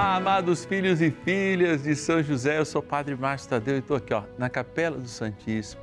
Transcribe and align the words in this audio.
Olá, 0.00 0.16
amados 0.16 0.64
filhos 0.64 1.02
e 1.02 1.10
filhas 1.10 1.82
de 1.82 1.94
São 1.94 2.22
José, 2.22 2.56
eu 2.56 2.64
sou 2.64 2.80
o 2.80 2.82
Padre 2.82 3.14
Márcio 3.14 3.50
Tadeu 3.50 3.76
e 3.76 3.80
estou 3.80 3.98
aqui 3.98 4.14
ó, 4.14 4.22
na 4.38 4.48
Capela 4.48 4.96
do 4.96 5.06
Santíssimo, 5.06 5.82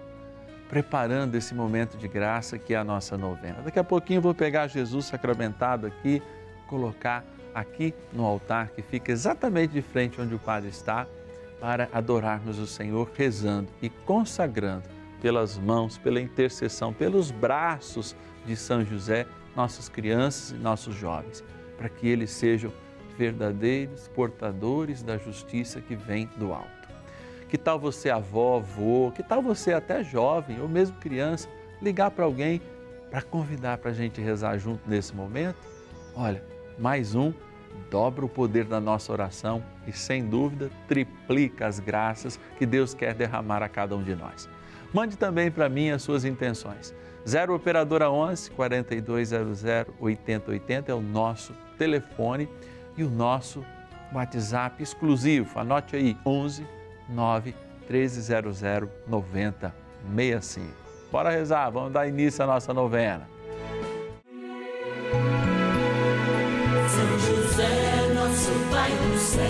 preparando 0.67 1.35
esse 1.35 1.53
momento 1.53 1.99
de 1.99 2.07
graça 2.07 2.57
que 2.57 2.73
é 2.73 2.77
a 2.77 2.83
nossa 2.83 3.15
novena. 3.15 3.61
Daqui 3.63 3.77
a 3.77 3.83
pouquinho 3.83 4.17
eu 4.17 4.21
vou 4.23 4.33
pegar 4.33 4.65
Jesus 4.69 5.05
sacramentado 5.05 5.85
aqui, 5.85 6.19
colocar 6.67 7.23
aqui 7.53 7.93
no 8.11 8.25
altar 8.25 8.69
que 8.69 8.81
fica 8.81 9.11
exatamente 9.11 9.73
de 9.73 9.83
frente 9.83 10.19
onde 10.19 10.33
o 10.33 10.39
Padre 10.39 10.69
está, 10.69 11.05
para 11.59 11.87
adorarmos 11.93 12.57
o 12.57 12.65
Senhor 12.65 13.11
rezando 13.15 13.67
e 13.83 13.87
consagrando 13.87 14.89
pelas 15.21 15.59
mãos, 15.59 15.95
pela 15.99 16.19
intercessão, 16.19 16.91
pelos 16.91 17.29
braços 17.29 18.15
de 18.47 18.55
São 18.55 18.83
José, 18.83 19.27
nossas 19.55 19.87
crianças 19.87 20.49
e 20.49 20.55
nossos 20.55 20.95
jovens, 20.95 21.43
para 21.77 21.87
que 21.87 22.07
eles 22.07 22.31
sejam 22.31 22.73
verdadeiros 23.17 24.07
portadores 24.09 25.01
da 25.01 25.17
justiça 25.17 25.81
que 25.81 25.95
vem 25.95 26.29
do 26.37 26.53
alto. 26.53 26.67
Que 27.49 27.57
tal 27.57 27.79
você, 27.79 28.09
avó, 28.09 28.57
avô, 28.57 29.11
que 29.15 29.23
tal 29.23 29.41
você, 29.41 29.73
até 29.73 30.03
jovem 30.03 30.61
ou 30.61 30.67
mesmo 30.67 30.97
criança, 30.97 31.47
ligar 31.81 32.11
para 32.11 32.25
alguém 32.25 32.61
para 33.09 33.21
convidar 33.21 33.77
para 33.77 33.91
a 33.91 33.93
gente 33.93 34.21
rezar 34.21 34.57
junto 34.57 34.87
nesse 34.87 35.15
momento? 35.15 35.57
Olha, 36.13 36.43
mais 36.77 37.15
um 37.15 37.33
dobra 37.89 38.25
o 38.25 38.29
poder 38.29 38.65
da 38.65 38.79
nossa 38.79 39.11
oração 39.11 39.63
e, 39.85 39.93
sem 39.93 40.25
dúvida, 40.25 40.69
triplica 40.87 41.67
as 41.67 41.79
graças 41.79 42.39
que 42.57 42.65
Deus 42.65 42.93
quer 42.93 43.13
derramar 43.13 43.63
a 43.63 43.69
cada 43.69 43.95
um 43.95 44.03
de 44.03 44.15
nós. 44.15 44.49
Mande 44.93 45.17
também 45.17 45.51
para 45.51 45.69
mim 45.69 45.89
as 45.89 46.01
suas 46.01 46.25
intenções. 46.25 46.93
0 47.27 47.53
Operadora 47.53 48.09
11 48.09 48.51
4200 48.51 49.63
8080 49.99 50.91
é 50.91 50.95
o 50.95 51.01
nosso 51.01 51.53
telefone 51.77 52.49
e 52.97 53.03
o 53.03 53.09
nosso 53.09 53.63
WhatsApp 54.11 54.81
exclusivo. 54.81 55.59
Anote 55.59 55.95
aí 55.95 56.17
11 56.25 56.65
9 57.09 57.55
1300 57.89 58.61
9065. 59.07 60.73
Bora 61.11 61.29
rezar, 61.29 61.69
vamos 61.69 61.93
dar 61.93 62.07
início 62.07 62.43
à 62.43 62.47
nossa 62.47 62.73
novena. 62.73 63.27
São 66.89 67.19
José, 67.19 68.13
nosso 68.13 68.51
Pai 68.71 68.91
do 68.91 69.17
céu, 69.17 69.43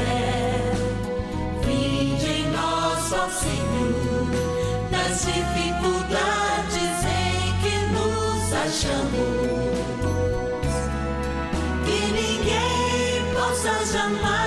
vinde 1.66 2.26
em 2.26 2.52
nós, 2.52 3.12
ó 3.14 3.30
Senhor, 3.30 4.28
nas 4.92 5.26
dificuldades 5.26 7.06
em 7.06 7.58
que 7.62 7.76
nos 7.94 8.54
achamos. 8.54 9.37
Jamais 13.94 14.18
dizer 14.20 14.47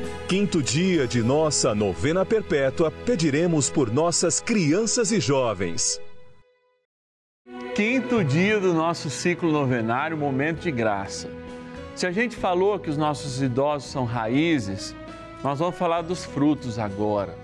quinto 0.31 0.63
dia 0.63 1.05
de 1.05 1.21
nossa 1.21 1.75
novena 1.75 2.25
perpétua, 2.25 2.89
pediremos 2.89 3.69
por 3.69 3.91
nossas 3.91 4.39
crianças 4.39 5.11
e 5.11 5.19
jovens. 5.19 5.99
Quinto 7.75 8.23
dia 8.23 8.57
do 8.57 8.73
nosso 8.73 9.09
ciclo 9.09 9.51
novenário, 9.51 10.15
momento 10.15 10.61
de 10.61 10.71
graça. 10.71 11.29
Se 11.93 12.07
a 12.07 12.13
gente 12.13 12.37
falou 12.37 12.79
que 12.79 12.89
os 12.89 12.95
nossos 12.95 13.41
idosos 13.41 13.91
são 13.91 14.05
raízes, 14.05 14.95
nós 15.43 15.59
vamos 15.59 15.75
falar 15.75 16.01
dos 16.01 16.23
frutos 16.23 16.79
agora. 16.79 17.37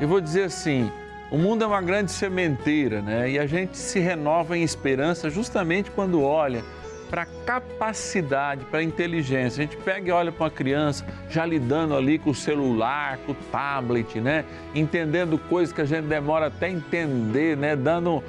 Eu 0.00 0.08
vou 0.08 0.20
dizer 0.20 0.46
assim: 0.46 0.90
o 1.30 1.38
mundo 1.38 1.62
é 1.62 1.66
uma 1.68 1.80
grande 1.80 2.10
sementeira, 2.10 3.00
né? 3.00 3.30
E 3.30 3.38
a 3.38 3.46
gente 3.46 3.78
se 3.78 4.00
renova 4.00 4.58
em 4.58 4.64
esperança 4.64 5.30
justamente 5.30 5.92
quando 5.92 6.20
olha 6.20 6.64
para 7.12 7.26
capacidade, 7.26 8.64
para 8.64 8.82
inteligência. 8.82 9.62
A 9.62 9.66
gente 9.66 9.76
pega 9.76 10.08
e 10.08 10.10
olha 10.10 10.32
para 10.32 10.44
uma 10.44 10.50
criança 10.50 11.04
já 11.28 11.44
lidando 11.44 11.94
ali 11.94 12.18
com 12.18 12.30
o 12.30 12.34
celular, 12.34 13.18
com 13.18 13.32
o 13.32 13.34
tablet, 13.34 14.18
né? 14.18 14.46
Entendendo 14.74 15.36
coisas 15.36 15.74
que 15.74 15.82
a 15.82 15.84
gente 15.84 16.06
demora 16.06 16.46
até 16.46 16.70
entender, 16.70 17.54
né? 17.54 17.76
Dando 17.76 18.24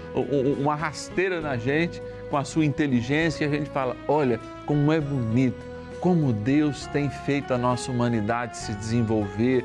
uma 0.59 0.75
rasteira 0.75 1.39
na 1.39 1.55
gente 1.55 2.03
com 2.29 2.35
a 2.35 2.43
sua 2.43 2.65
inteligência 2.65 3.45
e 3.45 3.47
a 3.47 3.49
gente 3.49 3.69
fala: 3.69 3.95
olha 4.05 4.37
como 4.65 4.91
é 4.91 4.99
bonito, 4.99 5.63
como 6.01 6.33
Deus 6.33 6.85
tem 6.87 7.09
feito 7.09 7.53
a 7.53 7.57
nossa 7.57 7.89
humanidade 7.89 8.57
se 8.57 8.73
desenvolver 8.73 9.63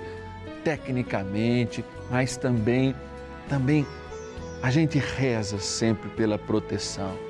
tecnicamente, 0.62 1.84
mas 2.08 2.36
também, 2.36 2.94
também 3.48 3.84
a 4.62 4.70
gente 4.70 4.96
reza 4.96 5.58
sempre 5.58 6.08
pela 6.10 6.38
proteção 6.38 7.27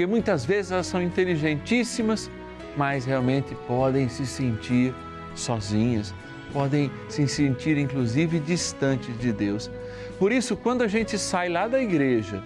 porque 0.00 0.06
muitas 0.06 0.46
vezes 0.46 0.72
elas 0.72 0.86
são 0.86 1.02
inteligentíssimas, 1.02 2.30
mas 2.74 3.04
realmente 3.04 3.54
podem 3.66 4.08
se 4.08 4.24
sentir 4.24 4.94
sozinhas, 5.34 6.14
podem 6.54 6.90
se 7.06 7.28
sentir 7.28 7.76
inclusive 7.76 8.40
distantes 8.40 9.14
de 9.18 9.30
Deus. 9.30 9.70
Por 10.18 10.32
isso, 10.32 10.56
quando 10.56 10.80
a 10.80 10.88
gente 10.88 11.18
sai 11.18 11.50
lá 11.50 11.68
da 11.68 11.82
igreja, 11.82 12.42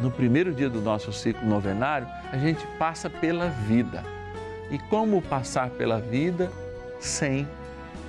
no 0.00 0.10
primeiro 0.10 0.54
dia 0.54 0.70
do 0.70 0.80
nosso 0.80 1.12
ciclo 1.12 1.46
novenário, 1.46 2.08
a 2.32 2.38
gente 2.38 2.66
passa 2.78 3.10
pela 3.10 3.50
vida. 3.50 4.02
E 4.70 4.78
como 4.88 5.20
passar 5.20 5.68
pela 5.68 6.00
vida 6.00 6.50
sem 6.98 7.46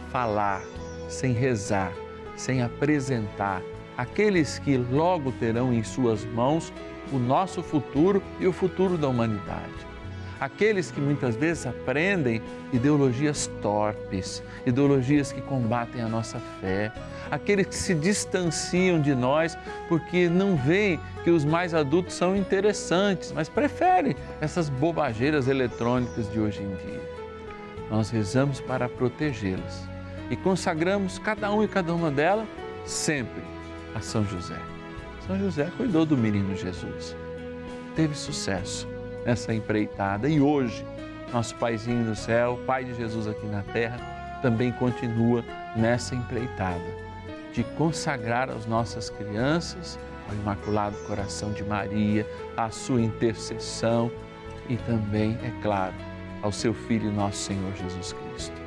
falar, 0.09 0.62
sem 1.09 1.33
rezar, 1.33 1.91
sem 2.38 2.62
apresentar 2.62 3.62
aqueles 3.97 4.59
que 4.59 4.77
logo 4.77 5.31
terão 5.33 5.74
em 5.74 5.83
suas 5.83 6.24
mãos 6.25 6.74
o 7.12 7.18
nosso 7.18 7.62
futuro 7.62 8.21
e 8.39 8.47
o 8.47 8.53
futuro 8.53 8.97
da 8.97 9.07
humanidade. 9.07 9.86
Aqueles 10.39 10.92
que 10.92 11.00
muitas 11.00 11.36
vezes 11.36 11.65
aprendem 11.65 12.42
ideologias 12.74 13.50
torpes, 13.62 14.44
ideologias 14.65 15.31
que 15.31 15.39
combatem 15.39 16.01
a 16.01 16.09
nossa 16.09 16.39
fé, 16.59 16.92
aqueles 17.31 17.68
que 17.68 17.75
se 17.75 17.95
distanciam 17.95 19.00
de 19.00 19.15
nós 19.15 19.57
porque 19.88 20.27
não 20.27 20.57
veem 20.57 21.00
que 21.24 21.30
os 21.30 21.45
mais 21.45 21.74
adultos 21.74 22.15
são 22.15 22.36
interessantes, 22.36 23.31
mas 23.31 23.48
preferem 23.48 24.15
essas 24.41 24.68
bobageiras 24.68 25.48
eletrônicas 25.48 26.30
de 26.30 26.39
hoje 26.39 26.62
em 26.62 26.75
dia. 26.86 27.01
Nós 27.89 28.09
rezamos 28.09 28.59
para 28.59 28.89
protegê-las 28.89 29.88
e 30.30 30.36
consagramos 30.36 31.18
cada 31.18 31.50
um 31.51 31.63
e 31.63 31.68
cada 31.68 31.94
uma 31.94 32.12
delas 32.12 32.48
sempre 32.86 33.55
a 33.95 34.01
São 34.01 34.24
José. 34.25 34.59
São 35.25 35.39
José 35.39 35.71
cuidou 35.75 36.06
do 36.06 36.15
menino 36.15 36.56
Jesus. 36.56 37.15
Teve 37.95 38.13
sucesso 38.13 38.88
nessa 39.25 39.53
empreitada 39.53 40.30
e 40.30 40.39
hoje, 40.39 40.86
nosso 41.33 41.56
Paizinho 41.56 42.06
do 42.06 42.15
céu, 42.15 42.59
Pai 42.68 42.83
de 42.83 42.94
Jesus 42.94 43.27
aqui 43.27 43.47
na 43.47 43.63
terra, 43.63 43.97
também 44.42 44.71
continua 44.74 45.44
nessa 45.75 46.13
empreitada 46.13 47.06
de 47.53 47.63
consagrar 47.63 48.50
as 48.50 48.65
nossas 48.65 49.09
crianças 49.09 49.98
ao 50.30 50.36
Imaculado 50.36 50.98
Coração 51.07 51.51
de 51.53 51.63
Maria, 51.63 52.27
à 52.57 52.69
sua 52.69 53.01
intercessão 53.01 54.12
e 54.68 54.75
também, 54.77 55.38
é 55.41 55.62
claro, 55.62 55.95
ao 56.41 56.51
seu 56.51 56.74
Filho, 56.74 57.12
nosso 57.12 57.38
Senhor 57.38 57.74
Jesus 57.75 58.13
Cristo. 58.13 58.64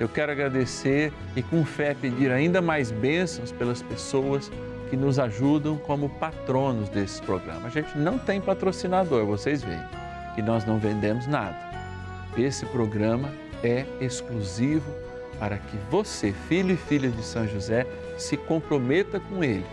Eu 0.00 0.08
quero 0.08 0.30
agradecer 0.30 1.12
e 1.34 1.42
com 1.42 1.64
fé 1.64 1.94
pedir 1.94 2.30
ainda 2.30 2.62
mais 2.62 2.90
bênçãos 2.90 3.50
pelas 3.50 3.82
pessoas 3.82 4.50
que 4.88 4.96
nos 4.96 5.18
ajudam 5.18 5.76
como 5.76 6.08
patronos 6.08 6.88
desse 6.88 7.20
programa. 7.22 7.66
A 7.66 7.70
gente 7.70 7.98
não 7.98 8.18
tem 8.18 8.40
patrocinador, 8.40 9.26
vocês 9.26 9.62
veem, 9.62 9.82
que 10.34 10.42
nós 10.42 10.64
não 10.64 10.78
vendemos 10.78 11.26
nada. 11.26 11.58
Esse 12.36 12.64
programa 12.66 13.28
é 13.62 13.84
exclusivo 14.00 14.90
para 15.38 15.58
que 15.58 15.76
você, 15.90 16.32
filho 16.48 16.74
e 16.74 16.76
filha 16.76 17.10
de 17.10 17.22
São 17.22 17.46
José, 17.46 17.86
se 18.16 18.36
comprometa 18.36 19.20
com 19.20 19.42
ele, 19.42 19.66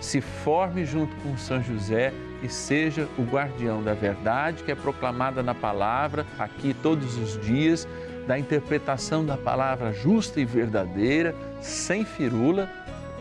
se 0.00 0.20
forme 0.20 0.84
junto 0.84 1.14
com 1.16 1.36
São 1.36 1.62
José 1.62 2.12
e 2.42 2.48
seja 2.48 3.08
o 3.18 3.22
guardião 3.22 3.82
da 3.82 3.94
verdade 3.94 4.62
que 4.64 4.72
é 4.72 4.74
proclamada 4.74 5.42
na 5.42 5.54
palavra 5.54 6.26
aqui 6.38 6.74
todos 6.74 7.16
os 7.16 7.40
dias, 7.40 7.86
da 8.26 8.38
interpretação 8.38 9.24
da 9.24 9.36
palavra 9.36 9.92
justa 9.92 10.40
e 10.40 10.44
verdadeira, 10.44 11.34
sem 11.60 12.04
firula 12.04 12.70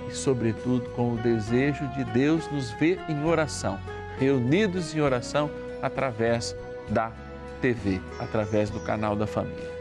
e, 0.07 0.13
sobretudo, 0.13 0.89
com 0.92 1.13
o 1.13 1.18
desejo 1.18 1.86
de 1.89 2.03
Deus 2.06 2.50
nos 2.51 2.71
ver 2.71 3.00
em 3.09 3.25
oração, 3.25 3.80
reunidos 4.18 4.95
em 4.95 5.01
oração 5.01 5.50
através 5.81 6.56
da 6.89 7.12
TV, 7.62 8.00
através 8.19 8.69
do 8.69 8.80
canal 8.80 9.15
da 9.15 9.27
família. 9.27 9.71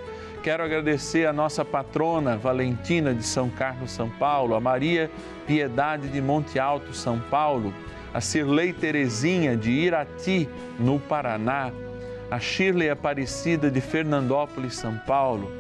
Quero 0.43 0.63
agradecer 0.65 1.27
a 1.27 1.35
nossa 1.35 1.65
patrona 1.67 2.37
Valentina 2.37 3.15
de 3.15 3.23
São 3.23 3.51
Carlos, 3.51 3.91
São 3.91 4.09
Paulo, 4.09 4.55
a 4.55 4.61
Maria 4.61 5.11
Piedade 5.47 6.09
de 6.09 6.21
Monte 6.21 6.59
Alto, 6.59 6.95
São 6.95 7.21
Paulo, 7.21 7.75
a 8.15 8.23
Cirlei 8.23 8.73
Terezinha 8.73 9.55
de 9.55 9.71
Irati, 9.71 10.49
no 10.79 10.99
Paraná, 10.99 11.71
a 12.31 12.39
Shirley 12.39 12.89
Aparecida 12.89 13.71
de 13.71 13.81
Fernandópolis, 13.81 14.77
São 14.77 14.97
Paulo, 14.99 15.51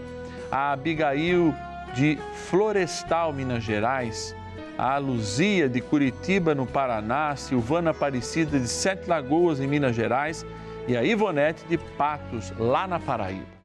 a 0.50 0.72
Abigail 0.72 1.54
de 1.94 2.18
Florestal, 2.48 3.32
Minas 3.32 3.64
Gerais, 3.64 4.34
a 4.78 4.96
Luzia 4.98 5.68
de 5.68 5.80
Curitiba, 5.80 6.54
no 6.54 6.64
Paraná, 6.64 7.34
Silvana 7.34 7.90
Aparecida 7.90 8.58
de 8.58 8.68
Sete 8.68 9.08
Lagoas, 9.08 9.60
em 9.60 9.66
Minas 9.66 9.96
Gerais, 9.96 10.46
e 10.86 10.96
a 10.96 11.02
Ivonete 11.02 11.64
de 11.68 11.76
Patos, 11.76 12.52
lá 12.58 12.86
na 12.86 12.98
Paraíba. 12.98 13.60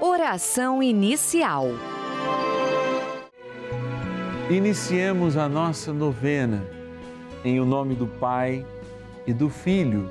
Oração 0.00 0.82
inicial. 0.82 1.68
Iniciemos 4.48 5.36
a 5.36 5.48
nossa 5.48 5.92
novena 5.92 6.64
em 7.44 7.60
o 7.60 7.64
nome 7.64 7.94
do 7.94 8.06
Pai 8.06 8.66
e 9.26 9.32
do 9.32 9.48
Filho 9.48 10.10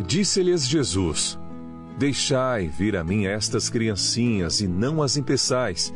Disse-lhes 0.00 0.66
Jesus: 0.66 1.38
Deixai 1.98 2.68
vir 2.68 2.96
a 2.96 3.04
mim 3.04 3.26
estas 3.26 3.68
criancinhas 3.68 4.60
e 4.60 4.66
não 4.66 5.02
as 5.02 5.16
impeçais, 5.16 5.92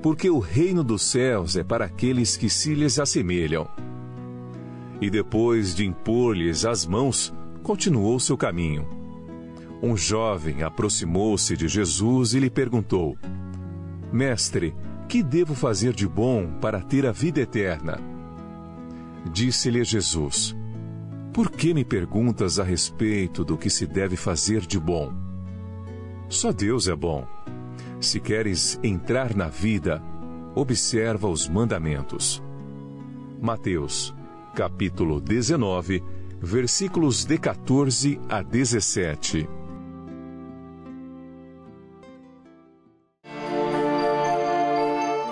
porque 0.00 0.30
o 0.30 0.38
reino 0.38 0.84
dos 0.84 1.02
céus 1.02 1.56
é 1.56 1.64
para 1.64 1.84
aqueles 1.84 2.36
que 2.36 2.48
se 2.48 2.74
lhes 2.74 2.98
assemelham. 2.98 3.68
E 5.00 5.10
depois 5.10 5.74
de 5.74 5.84
impor-lhes 5.84 6.64
as 6.64 6.86
mãos, 6.86 7.32
continuou 7.62 8.18
seu 8.18 8.36
caminho 8.36 9.02
um 9.82 9.96
jovem 9.96 10.62
aproximou-se 10.62 11.56
de 11.56 11.66
Jesus 11.66 12.34
e 12.34 12.38
lhe 12.38 12.48
perguntou: 12.48 13.18
Mestre, 14.12 14.74
que 15.08 15.22
devo 15.22 15.54
fazer 15.54 15.92
de 15.92 16.06
bom 16.06 16.46
para 16.60 16.80
ter 16.80 17.04
a 17.04 17.10
vida 17.10 17.40
eterna? 17.40 17.98
Disse-lhe 19.32 19.82
Jesus: 19.82 20.56
Por 21.32 21.50
que 21.50 21.72
me 21.72 21.82
perguntas 21.82 22.58
a 22.58 22.62
respeito 22.62 23.42
do 23.42 23.56
que 23.56 23.70
se 23.70 23.86
deve 23.86 24.16
fazer 24.16 24.60
de 24.66 24.78
bom? 24.78 25.10
Só 26.28 26.52
Deus 26.52 26.88
é 26.88 26.94
bom. 26.94 27.26
Se 27.98 28.20
queres 28.20 28.78
entrar 28.82 29.34
na 29.34 29.48
vida, 29.48 30.02
observa 30.54 31.26
os 31.28 31.48
mandamentos. 31.48 32.42
Mateus, 33.40 34.14
capítulo 34.54 35.22
19, 35.22 36.04
versículos 36.38 37.24
de 37.24 37.38
14 37.38 38.20
a 38.28 38.42
17. 38.42 39.48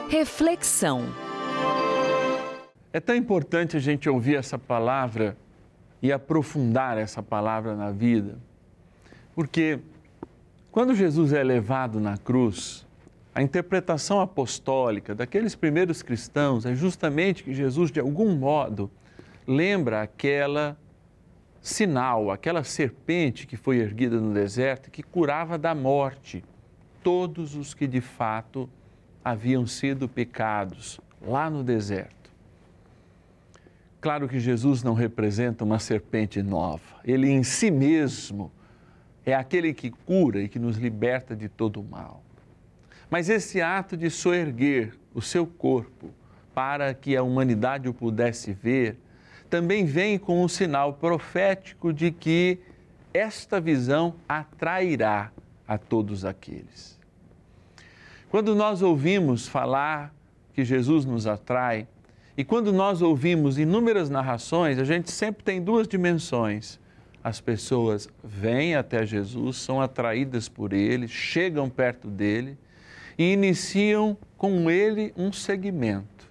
Reflexão. 0.08 1.04
É 2.90 2.98
tão 3.00 3.14
importante 3.14 3.76
a 3.76 3.80
gente 3.80 4.08
ouvir 4.08 4.36
essa 4.36 4.58
palavra 4.58 5.36
e 6.02 6.12
aprofundar 6.12 6.96
essa 6.98 7.22
palavra 7.22 7.74
na 7.74 7.90
vida, 7.90 8.38
porque 9.34 9.80
quando 10.70 10.94
Jesus 10.94 11.32
é 11.32 11.42
levado 11.42 11.98
na 11.98 12.16
cruz, 12.16 12.86
a 13.34 13.42
interpretação 13.42 14.20
apostólica 14.20 15.14
daqueles 15.14 15.54
primeiros 15.54 16.02
cristãos 16.02 16.66
é 16.66 16.74
justamente 16.74 17.44
que 17.44 17.54
Jesus, 17.54 17.90
de 17.90 18.00
algum 18.00 18.34
modo, 18.34 18.90
lembra 19.46 20.02
aquela 20.02 20.76
sinal, 21.60 22.30
aquela 22.30 22.64
serpente 22.64 23.46
que 23.46 23.56
foi 23.56 23.78
erguida 23.78 24.20
no 24.20 24.32
deserto 24.32 24.90
que 24.90 25.02
curava 25.02 25.58
da 25.58 25.74
morte 25.74 26.42
todos 27.02 27.54
os 27.54 27.74
que 27.74 27.86
de 27.86 28.00
fato 28.00 28.68
haviam 29.24 29.66
sido 29.66 30.08
pecados 30.08 31.00
lá 31.20 31.50
no 31.50 31.62
deserto. 31.62 32.19
Claro 34.00 34.28
que 34.28 34.40
Jesus 34.40 34.82
não 34.82 34.94
representa 34.94 35.64
uma 35.64 35.78
serpente 35.78 36.42
nova, 36.42 37.00
ele 37.04 37.28
em 37.28 37.42
si 37.42 37.70
mesmo 37.70 38.50
é 39.26 39.34
aquele 39.34 39.74
que 39.74 39.90
cura 39.90 40.40
e 40.42 40.48
que 40.48 40.58
nos 40.58 40.76
liberta 40.76 41.36
de 41.36 41.48
todo 41.48 41.80
o 41.80 41.84
mal. 41.84 42.22
Mas 43.10 43.28
esse 43.28 43.60
ato 43.60 43.96
de 43.96 44.08
soerguer 44.08 44.94
o 45.12 45.20
seu 45.20 45.46
corpo 45.46 46.10
para 46.54 46.94
que 46.94 47.16
a 47.16 47.22
humanidade 47.22 47.88
o 47.88 47.94
pudesse 47.94 48.52
ver, 48.52 48.98
também 49.48 49.84
vem 49.84 50.18
com 50.18 50.42
um 50.42 50.48
sinal 50.48 50.94
profético 50.94 51.92
de 51.92 52.10
que 52.10 52.58
esta 53.12 53.60
visão 53.60 54.14
atrairá 54.28 55.32
a 55.66 55.76
todos 55.76 56.24
aqueles. 56.24 56.98
Quando 58.30 58.54
nós 58.54 58.82
ouvimos 58.82 59.48
falar 59.48 60.14
que 60.52 60.64
Jesus 60.64 61.04
nos 61.04 61.26
atrai, 61.26 61.88
e 62.36 62.44
quando 62.44 62.72
nós 62.72 63.02
ouvimos 63.02 63.58
inúmeras 63.58 64.08
narrações, 64.08 64.78
a 64.78 64.84
gente 64.84 65.10
sempre 65.10 65.42
tem 65.44 65.62
duas 65.62 65.86
dimensões. 65.86 66.78
As 67.22 67.40
pessoas 67.40 68.08
vêm 68.24 68.74
até 68.74 69.04
Jesus, 69.04 69.58
são 69.58 69.80
atraídas 69.80 70.48
por 70.48 70.72
ele, 70.72 71.06
chegam 71.06 71.68
perto 71.68 72.08
dele 72.08 72.56
e 73.18 73.32
iniciam 73.32 74.16
com 74.38 74.70
ele 74.70 75.12
um 75.16 75.30
segmento. 75.32 76.30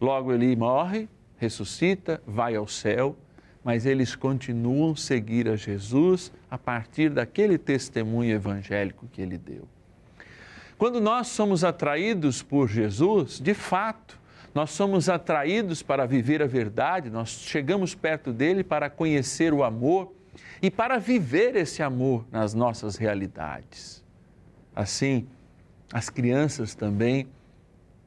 Logo 0.00 0.32
ele 0.32 0.54
morre, 0.54 1.08
ressuscita, 1.38 2.22
vai 2.26 2.54
ao 2.54 2.68
céu, 2.68 3.16
mas 3.64 3.86
eles 3.86 4.14
continuam 4.14 4.94
seguir 4.94 5.48
a 5.48 5.56
Jesus 5.56 6.30
a 6.50 6.58
partir 6.58 7.10
daquele 7.10 7.56
testemunho 7.56 8.34
evangélico 8.34 9.06
que 9.10 9.22
ele 9.22 9.38
deu. 9.38 9.66
Quando 10.76 11.00
nós 11.00 11.28
somos 11.28 11.64
atraídos 11.64 12.42
por 12.42 12.68
Jesus, 12.68 13.40
de 13.40 13.54
fato, 13.54 14.18
nós 14.54 14.70
somos 14.70 15.08
atraídos 15.08 15.82
para 15.82 16.06
viver 16.06 16.42
a 16.42 16.46
verdade, 16.46 17.10
nós 17.10 17.28
chegamos 17.28 17.94
perto 17.94 18.32
dele 18.32 18.64
para 18.64 18.88
conhecer 18.88 19.52
o 19.52 19.62
amor 19.62 20.12
e 20.62 20.70
para 20.70 20.98
viver 20.98 21.56
esse 21.56 21.82
amor 21.82 22.24
nas 22.30 22.54
nossas 22.54 22.96
realidades. 22.96 24.04
Assim, 24.74 25.26
as 25.92 26.08
crianças 26.08 26.74
também, 26.74 27.28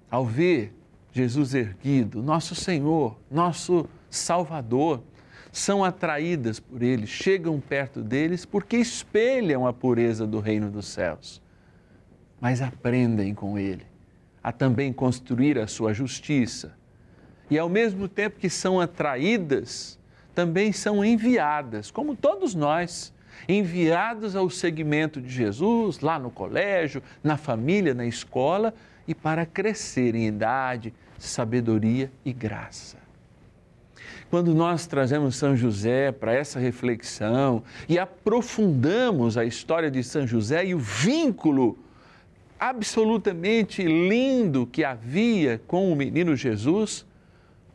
ao 0.09 0.25
ver 0.25 0.73
Jesus 1.11 1.53
erguido, 1.53 2.21
nosso 2.21 2.55
Senhor, 2.55 3.17
nosso 3.29 3.87
Salvador, 4.09 5.03
são 5.51 5.83
atraídas 5.83 6.59
por 6.59 6.81
ele, 6.81 7.05
chegam 7.05 7.59
perto 7.59 8.01
deles 8.01 8.45
porque 8.45 8.77
espelham 8.77 9.67
a 9.67 9.73
pureza 9.73 10.25
do 10.25 10.39
reino 10.39 10.71
dos 10.71 10.87
céus, 10.87 11.41
mas 12.39 12.61
aprendem 12.61 13.33
com 13.35 13.59
ele 13.59 13.90
a 14.43 14.51
também 14.51 14.91
construir 14.91 15.57
a 15.57 15.67
sua 15.67 15.93
justiça. 15.93 16.73
E 17.49 17.59
ao 17.59 17.69
mesmo 17.69 18.07
tempo 18.07 18.39
que 18.39 18.49
são 18.49 18.79
atraídas, 18.79 19.99
também 20.33 20.71
são 20.71 21.03
enviadas, 21.03 21.91
como 21.91 22.15
todos 22.15 22.55
nós, 22.55 23.13
enviados 23.47 24.35
ao 24.35 24.49
segmento 24.49 25.21
de 25.21 25.29
Jesus, 25.29 25.99
lá 25.99 26.17
no 26.17 26.31
colégio, 26.31 27.03
na 27.23 27.37
família, 27.37 27.93
na 27.93 28.05
escola, 28.05 28.73
e 29.07 29.13
para 29.13 29.45
crescer 29.45 30.15
em 30.15 30.27
idade, 30.27 30.93
sabedoria 31.17 32.11
e 32.23 32.31
graça. 32.31 32.97
Quando 34.29 34.53
nós 34.55 34.87
trazemos 34.87 35.35
São 35.35 35.57
José 35.57 36.11
para 36.11 36.33
essa 36.33 36.57
reflexão 36.57 37.61
e 37.89 37.99
aprofundamos 37.99 39.37
a 39.37 39.43
história 39.43 39.91
de 39.91 40.01
São 40.03 40.25
José 40.25 40.65
e 40.65 40.73
o 40.73 40.79
vínculo 40.79 41.77
absolutamente 42.61 43.81
lindo 43.81 44.67
que 44.67 44.83
havia 44.83 45.59
com 45.65 45.91
o 45.91 45.95
menino 45.95 46.35
Jesus, 46.35 47.03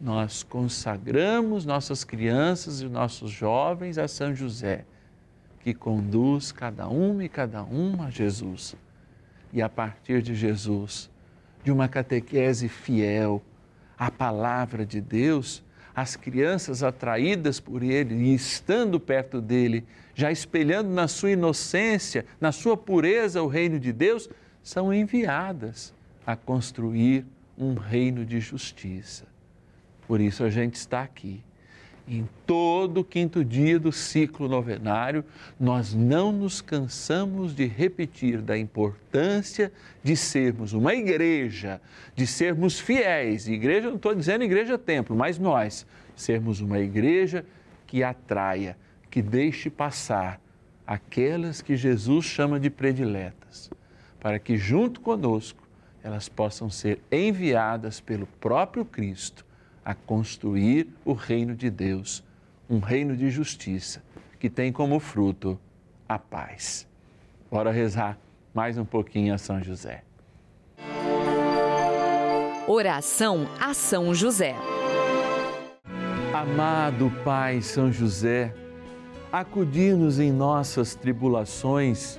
nós 0.01 0.45
consagramos 0.45 1.67
nossas 1.67 2.05
crianças 2.05 2.81
e 2.81 2.85
nossos 2.85 3.33
jovens 3.33 3.99
a 3.99 4.07
São 4.07 4.33
José, 4.33 4.85
que 5.65 5.75
conduz 5.75 6.53
cada 6.53 6.89
um 6.89 7.21
e 7.21 7.29
cada 7.29 7.65
um 7.65 8.01
a 8.01 8.11
Jesus. 8.11 8.77
E 9.53 9.61
a 9.61 9.69
partir 9.69 10.23
de 10.23 10.37
Jesus, 10.37 11.11
de 11.65 11.73
uma 11.73 11.89
catequese 11.89 12.69
fiel 12.69 13.43
à 13.99 14.09
palavra 14.09 14.87
de 14.87 15.01
Deus, 15.01 15.65
as 15.97 16.15
crianças 16.15 16.85
atraídas 16.85 17.59
por 17.59 17.83
ele 17.83 18.15
e 18.15 18.35
estando 18.35 19.01
perto 19.01 19.41
dele, 19.41 19.85
já 20.15 20.31
espelhando 20.31 20.91
na 20.91 21.09
sua 21.09 21.33
inocência, 21.33 22.25
na 22.41 22.53
sua 22.53 22.77
pureza 22.77 23.43
o 23.43 23.49
reino 23.49 23.81
de 23.81 23.93
Deus, 23.93 24.31
são 24.67 24.93
enviadas 24.93 25.95
a 26.27 26.35
construir 26.35 27.25
um 27.57 27.75
reino 27.75 28.27
de 28.27 28.41
justiça. 28.41 29.25
Por 30.09 30.21
isso 30.21 30.43
a 30.43 30.51
gente 30.51 30.75
está 30.75 31.03
aqui. 31.03 31.41
Em 32.09 32.29
todo 32.45 32.99
o 32.99 33.05
quinto 33.05 33.45
dia 33.45 33.79
do 33.79 33.93
ciclo 33.93 34.49
novenário, 34.49 35.25
nós 35.59 35.95
não 35.95 36.33
nos 36.33 36.61
cansamos 36.61 37.55
de 37.55 37.65
repetir 37.65 38.43
da 38.43 38.59
importância 38.59 39.71
de 40.03 40.17
sermos 40.17 40.73
uma 40.73 40.95
igreja, 40.95 41.81
de 42.17 42.27
sermos 42.27 42.81
fiéis. 42.81 43.47
Igreja, 43.47 43.87
não 43.87 43.97
estou 43.97 44.17
dizendo 44.17 44.43
igreja-templo, 44.43 45.15
mas 45.15 45.39
nós, 45.39 45.87
sermos 46.17 46.61
uma 46.61 46.81
igreja 46.81 47.47
que 47.87 48.03
atraia, 48.03 48.77
que 49.09 49.23
deixe 49.23 49.71
passar 49.71 50.41
aquelas 50.85 51.63
que 51.63 51.77
Jesus 51.77 52.25
chama 52.25 52.59
de 52.59 52.69
prediletas 52.69 53.46
para 54.27 54.41
que 54.41 54.57
junto 54.57 55.01
conosco 55.01 55.63
elas 56.03 56.29
possam 56.29 56.69
ser 56.69 56.99
enviadas 57.13 58.01
pelo 58.01 58.27
próprio 58.27 58.85
Cristo 58.85 59.47
a 59.85 59.95
construir 59.95 60.89
o 61.05 61.13
reino 61.13 61.55
de 61.55 61.71
Deus, 61.71 62.25
um 62.69 62.81
reino 62.81 63.17
de 63.17 63.31
justiça 63.31 64.03
que 64.41 64.51
tem 64.51 64.73
como 64.73 64.99
fruto 64.99 65.57
a 66.09 66.19
paz. 66.19 66.89
Bora 67.49 67.71
rezar 67.71 68.19
mais 68.53 68.77
um 68.77 68.85
pouquinho 68.85 69.33
a 69.33 69.39
São 69.39 69.63
José. 69.63 70.03
Oração 72.67 73.47
a 73.61 73.73
São 73.75 74.13
José. 74.13 74.57
Amado 76.35 77.13
Pai 77.23 77.63
São 77.63 77.93
José, 77.93 78.53
acudir-nos 79.31 80.19
em 80.19 80.33
nossas 80.33 80.97
tribulações 80.97 82.19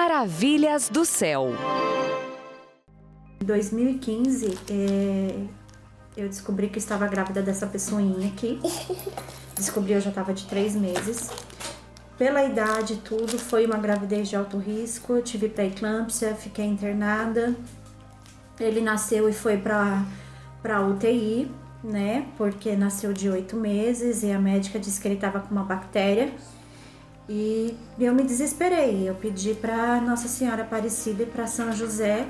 Maravilhas 0.00 0.88
do 0.88 1.04
céu. 1.04 1.48
Em 3.42 3.44
2015, 3.44 4.56
é, 4.70 5.40
eu 6.16 6.28
descobri 6.28 6.68
que 6.68 6.78
estava 6.78 7.04
grávida 7.08 7.42
dessa 7.42 7.66
pessoinha 7.66 8.28
aqui. 8.28 8.60
Descobri 9.56 9.94
eu 9.94 10.00
já 10.00 10.10
estava 10.10 10.32
de 10.32 10.46
três 10.46 10.76
meses. 10.76 11.30
Pela 12.16 12.44
idade 12.44 12.98
tudo, 12.98 13.36
foi 13.40 13.66
uma 13.66 13.76
gravidez 13.76 14.28
de 14.28 14.36
alto 14.36 14.56
risco. 14.56 15.14
Eu 15.14 15.22
tive 15.22 15.48
pré-eclâmpsia, 15.48 16.32
fiquei 16.32 16.66
internada. 16.66 17.56
Ele 18.60 18.80
nasceu 18.80 19.28
e 19.28 19.32
foi 19.32 19.56
para 19.56 20.04
para 20.62 20.80
UTI, 20.80 21.50
né? 21.82 22.24
Porque 22.36 22.76
nasceu 22.76 23.12
de 23.12 23.28
oito 23.28 23.56
meses 23.56 24.22
e 24.22 24.30
a 24.30 24.38
médica 24.38 24.78
disse 24.78 25.00
que 25.00 25.08
ele 25.08 25.16
estava 25.16 25.40
com 25.40 25.50
uma 25.50 25.64
bactéria. 25.64 26.32
E 27.28 27.76
eu 27.98 28.14
me 28.14 28.22
desesperei. 28.22 29.08
Eu 29.08 29.14
pedi 29.14 29.54
para 29.54 30.00
Nossa 30.00 30.28
Senhora 30.28 30.62
Aparecida 30.62 31.24
e 31.24 31.26
para 31.26 31.46
São 31.46 31.72
José 31.72 32.26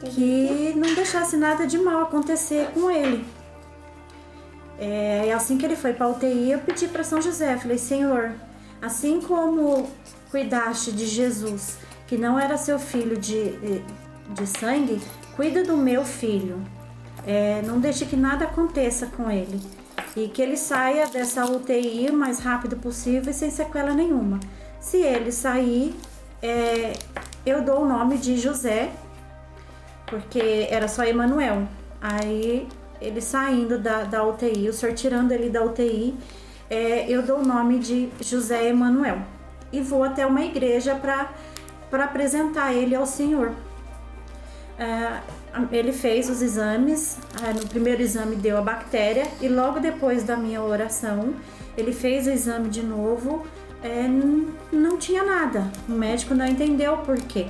que 0.00 0.74
não 0.76 0.94
deixasse 0.94 1.38
nada 1.38 1.66
de 1.66 1.78
mal 1.78 2.02
acontecer 2.02 2.68
com 2.74 2.90
ele. 2.90 3.24
É, 4.78 5.28
e 5.28 5.32
assim 5.32 5.56
que 5.56 5.64
ele 5.64 5.76
foi 5.76 5.94
para 5.94 6.08
UTI, 6.08 6.50
eu 6.52 6.58
pedi 6.58 6.86
para 6.86 7.02
São 7.02 7.22
José, 7.22 7.56
falei: 7.56 7.78
Senhor, 7.78 8.32
assim 8.82 9.22
como 9.22 9.88
cuidaste 10.30 10.92
de 10.92 11.06
Jesus, 11.06 11.78
que 12.06 12.18
não 12.18 12.38
era 12.38 12.58
seu 12.58 12.78
filho 12.78 13.16
de, 13.16 13.82
de 14.28 14.46
sangue, 14.46 15.00
cuida 15.34 15.64
do 15.64 15.78
meu 15.78 16.04
filho. 16.04 16.62
É, 17.26 17.62
não 17.62 17.80
deixe 17.80 18.04
que 18.04 18.16
nada 18.16 18.44
aconteça 18.44 19.06
com 19.06 19.30
ele 19.30 19.60
e 20.16 20.28
que 20.28 20.40
ele 20.40 20.56
saia 20.56 21.06
dessa 21.06 21.44
UTI 21.44 22.08
o 22.10 22.14
mais 22.14 22.40
rápido 22.40 22.76
possível 22.76 23.30
e 23.30 23.34
sem 23.34 23.50
sequela 23.50 23.92
nenhuma. 23.92 24.40
Se 24.80 24.98
ele 24.98 25.32
sair, 25.32 25.94
é, 26.42 26.92
eu 27.44 27.62
dou 27.62 27.82
o 27.82 27.88
nome 27.88 28.18
de 28.18 28.36
José, 28.36 28.90
porque 30.06 30.68
era 30.70 30.88
só 30.88 31.04
Emanuel. 31.04 31.66
Aí 32.00 32.68
ele 33.00 33.20
saindo 33.20 33.78
da, 33.78 34.04
da 34.04 34.24
UTI, 34.24 34.68
o 34.68 34.72
senhor 34.72 34.94
tirando 34.94 35.32
ele 35.32 35.50
da 35.50 35.62
UTI, 35.62 36.14
é, 36.68 37.08
eu 37.08 37.22
dou 37.22 37.38
o 37.38 37.46
nome 37.46 37.78
de 37.78 38.08
José 38.20 38.68
Emanuel 38.68 39.18
e 39.72 39.80
vou 39.80 40.02
até 40.02 40.26
uma 40.26 40.42
igreja 40.42 40.94
para 40.94 42.04
apresentar 42.04 42.72
ele 42.72 42.94
ao 42.94 43.06
Senhor. 43.06 43.52
É, 44.78 45.20
ele 45.72 45.92
fez 45.92 46.28
os 46.28 46.42
exames, 46.42 47.18
é, 47.42 47.52
no 47.52 47.66
primeiro 47.66 48.02
exame 48.02 48.36
deu 48.36 48.58
a 48.58 48.60
bactéria 48.60 49.26
e 49.40 49.48
logo 49.48 49.80
depois 49.80 50.22
da 50.22 50.36
minha 50.36 50.62
oração 50.62 51.34
ele 51.76 51.92
fez 51.92 52.26
o 52.26 52.30
exame 52.30 52.68
de 52.68 52.82
novo, 52.82 53.46
é, 53.82 54.06
não 54.72 54.98
tinha 54.98 55.24
nada. 55.24 55.70
O 55.88 55.92
médico 55.92 56.34
não 56.34 56.46
entendeu 56.46 56.98
por 56.98 57.16
quê. 57.16 57.46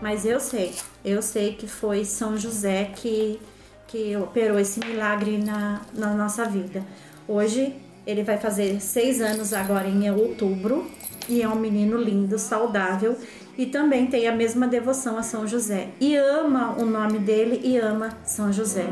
Mas 0.00 0.24
eu 0.24 0.40
sei, 0.40 0.74
eu 1.04 1.22
sei 1.22 1.54
que 1.54 1.66
foi 1.66 2.04
São 2.04 2.36
José 2.36 2.90
que, 2.96 3.40
que 3.86 4.16
operou 4.16 4.58
esse 4.58 4.80
milagre 4.80 5.38
na, 5.38 5.80
na 5.94 6.14
nossa 6.14 6.44
vida. 6.44 6.82
Hoje 7.26 7.74
ele 8.06 8.22
vai 8.22 8.36
fazer 8.36 8.80
seis 8.80 9.20
anos 9.20 9.52
agora 9.52 9.88
em 9.88 10.10
outubro 10.10 10.90
e 11.28 11.40
é 11.40 11.48
um 11.48 11.54
menino 11.54 11.96
lindo, 11.96 12.38
saudável 12.38 13.16
e 13.56 13.66
também 13.66 14.06
tem 14.06 14.26
a 14.26 14.32
mesma 14.32 14.66
devoção 14.66 15.18
a 15.18 15.22
São 15.22 15.46
José 15.46 15.88
e 16.00 16.16
ama 16.16 16.74
o 16.78 16.84
nome 16.84 17.18
dele 17.18 17.60
e 17.62 17.76
ama 17.76 18.10
São 18.24 18.52
José. 18.52 18.86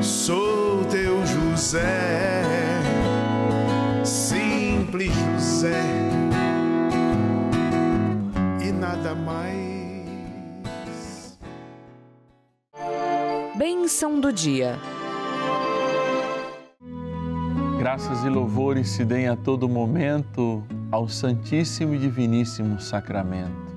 Sou 0.00 0.84
teu 0.84 1.24
José, 1.26 2.42
simples 4.04 5.12
José 5.12 5.82
e 8.62 8.70
nada 8.72 9.14
mais. 9.14 9.54
Bênção 13.56 14.20
do 14.20 14.32
dia. 14.32 14.78
Graças 17.78 18.24
e 18.24 18.28
louvores 18.28 18.90
se 18.90 19.04
deem 19.04 19.28
a 19.28 19.36
todo 19.36 19.68
momento 19.68 20.62
ao 20.94 21.08
Santíssimo 21.08 21.92
e 21.92 21.98
Diviníssimo 21.98 22.80
Sacramento. 22.80 23.74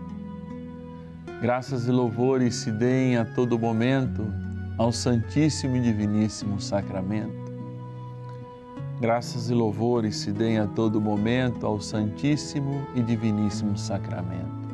Graças 1.41 1.87
e 1.87 1.91
louvores 1.91 2.57
se 2.57 2.71
deem 2.71 3.17
a 3.17 3.25
todo 3.25 3.57
momento 3.57 4.31
ao 4.77 4.91
Santíssimo 4.91 5.75
e 5.77 5.81
Diviníssimo 5.81 6.61
Sacramento. 6.61 7.51
Graças 9.01 9.49
e 9.49 9.53
louvores 9.55 10.15
se 10.17 10.31
deem 10.31 10.59
a 10.59 10.67
todo 10.67 11.01
momento 11.01 11.65
ao 11.65 11.81
Santíssimo 11.81 12.85
e 12.93 13.01
Diviníssimo 13.01 13.75
Sacramento. 13.75 14.67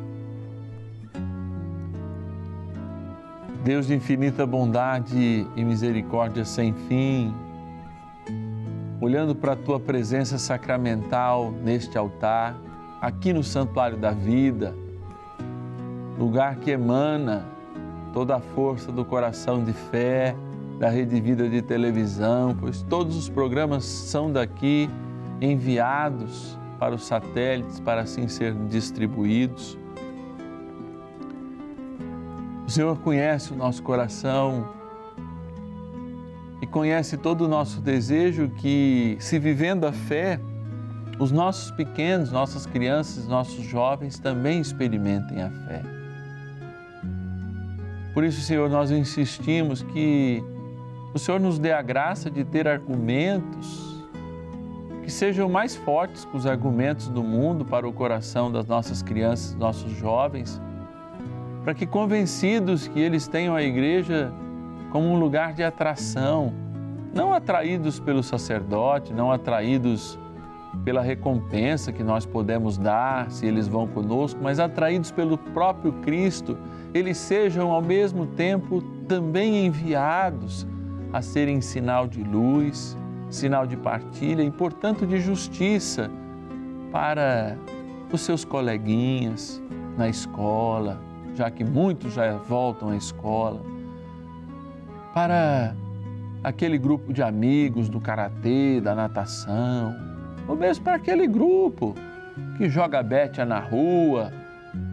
Deus 3.64 3.86
de 3.86 3.94
infinita 3.94 4.44
bondade 4.44 5.46
e 5.56 5.64
misericórdia 5.64 6.44
sem 6.44 6.74
fim, 6.74 7.34
olhando 9.04 9.34
para 9.34 9.52
a 9.52 9.56
tua 9.56 9.78
presença 9.78 10.38
sacramental 10.38 11.52
neste 11.62 11.98
altar, 11.98 12.56
aqui 13.02 13.34
no 13.34 13.44
Santuário 13.44 13.98
da 13.98 14.12
Vida, 14.12 14.74
lugar 16.18 16.56
que 16.56 16.70
emana 16.70 17.44
toda 18.14 18.36
a 18.36 18.40
força 18.40 18.90
do 18.90 19.04
coração 19.04 19.62
de 19.62 19.74
fé 19.74 20.34
da 20.78 20.88
Rede 20.88 21.20
Vida 21.20 21.46
de 21.50 21.60
televisão, 21.60 22.56
pois 22.58 22.80
todos 22.80 23.14
os 23.14 23.28
programas 23.28 23.84
são 23.84 24.32
daqui 24.32 24.88
enviados 25.38 26.58
para 26.78 26.94
os 26.94 27.04
satélites 27.04 27.78
para 27.80 28.00
assim 28.00 28.26
serem 28.26 28.66
distribuídos. 28.68 29.78
O 32.66 32.70
Senhor 32.70 32.98
conhece 33.00 33.52
o 33.52 33.56
nosso 33.56 33.82
coração 33.82 34.66
conhece 36.74 37.16
todo 37.16 37.44
o 37.44 37.48
nosso 37.48 37.80
desejo 37.80 38.48
que, 38.48 39.16
se 39.20 39.38
vivendo 39.38 39.86
a 39.86 39.92
fé, 39.92 40.40
os 41.20 41.30
nossos 41.30 41.70
pequenos, 41.70 42.32
nossas 42.32 42.66
crianças, 42.66 43.28
nossos 43.28 43.64
jovens 43.64 44.18
também 44.18 44.60
experimentem 44.60 45.40
a 45.40 45.50
fé. 45.50 45.82
Por 48.12 48.24
isso, 48.24 48.40
Senhor, 48.40 48.68
nós 48.68 48.90
insistimos 48.90 49.84
que 49.84 50.42
o 51.14 51.18
Senhor 51.18 51.38
nos 51.38 51.60
dê 51.60 51.70
a 51.70 51.80
graça 51.80 52.28
de 52.28 52.42
ter 52.42 52.66
argumentos 52.66 54.04
que 55.04 55.12
sejam 55.12 55.48
mais 55.48 55.76
fortes 55.76 56.24
que 56.24 56.36
os 56.36 56.44
argumentos 56.44 57.06
do 57.06 57.22
mundo 57.22 57.64
para 57.64 57.86
o 57.86 57.92
coração 57.92 58.50
das 58.50 58.66
nossas 58.66 59.00
crianças, 59.00 59.54
nossos 59.54 59.92
jovens 59.92 60.60
para 61.62 61.72
que, 61.72 61.86
convencidos 61.86 62.88
que 62.88 62.98
eles 62.98 63.28
tenham 63.28 63.54
a 63.54 63.62
igreja 63.62 64.32
como 64.90 65.06
um 65.06 65.18
lugar 65.20 65.52
de 65.54 65.62
atração, 65.62 66.63
não 67.14 67.32
atraídos 67.32 68.00
pelo 68.00 68.22
sacerdote, 68.22 69.12
não 69.12 69.30
atraídos 69.30 70.18
pela 70.84 71.00
recompensa 71.00 71.92
que 71.92 72.02
nós 72.02 72.26
podemos 72.26 72.76
dar 72.76 73.30
se 73.30 73.46
eles 73.46 73.68
vão 73.68 73.86
conosco, 73.86 74.40
mas 74.42 74.58
atraídos 74.58 75.10
pelo 75.10 75.38
próprio 75.38 75.92
Cristo, 75.92 76.58
eles 76.92 77.16
sejam 77.16 77.70
ao 77.70 77.80
mesmo 77.80 78.26
tempo 78.26 78.82
também 79.06 79.66
enviados 79.66 80.66
a 81.12 81.22
serem 81.22 81.60
sinal 81.60 82.08
de 82.08 82.24
luz, 82.24 82.96
sinal 83.30 83.66
de 83.66 83.76
partilha 83.76 84.42
e, 84.42 84.50
portanto, 84.50 85.06
de 85.06 85.20
justiça 85.20 86.10
para 86.90 87.56
os 88.12 88.20
seus 88.20 88.44
coleguinhas 88.44 89.62
na 89.96 90.08
escola, 90.08 91.00
já 91.36 91.50
que 91.50 91.64
muitos 91.64 92.14
já 92.14 92.36
voltam 92.36 92.90
à 92.90 92.96
escola, 92.96 93.60
para 95.14 95.74
aquele 96.44 96.76
grupo 96.76 97.10
de 97.10 97.22
amigos 97.22 97.88
do 97.88 97.98
karatê, 97.98 98.78
da 98.78 98.94
natação, 98.94 99.96
ou 100.46 100.54
mesmo 100.54 100.84
para 100.84 100.96
aquele 100.96 101.26
grupo 101.26 101.94
que 102.58 102.68
joga 102.68 103.02
bétia 103.02 103.46
na 103.46 103.58
rua, 103.58 104.30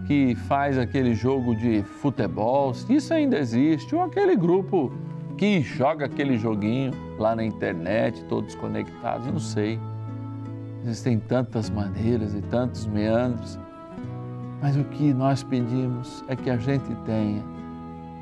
que 0.07 0.33
faz 0.33 0.77
aquele 0.77 1.13
jogo 1.13 1.53
de 1.53 1.83
futebol, 1.83 2.71
isso 2.89 3.13
ainda 3.13 3.37
existe, 3.37 3.93
ou 3.93 4.01
aquele 4.01 4.35
grupo 4.37 4.93
que 5.37 5.61
joga 5.61 6.05
aquele 6.05 6.37
joguinho 6.37 6.93
lá 7.17 7.35
na 7.35 7.43
internet, 7.43 8.23
todos 8.25 8.55
conectados, 8.55 9.27
eu 9.27 9.33
não 9.33 9.39
sei. 9.39 9.79
Existem 10.83 11.19
tantas 11.19 11.69
maneiras 11.69 12.33
e 12.33 12.41
tantos 12.41 12.87
meandros, 12.87 13.59
mas 14.61 14.77
o 14.77 14.83
que 14.85 15.13
nós 15.13 15.43
pedimos 15.43 16.23
é 16.27 16.35
que 16.35 16.49
a 16.49 16.57
gente 16.57 16.95
tenha 17.05 17.43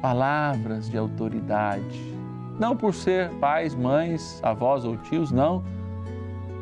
palavras 0.02 0.90
de 0.90 0.98
autoridade, 0.98 2.19
não 2.60 2.76
por 2.76 2.94
ser 2.94 3.30
pais, 3.36 3.74
mães, 3.74 4.40
avós 4.44 4.84
ou 4.84 4.98
tios, 4.98 5.32
não, 5.32 5.64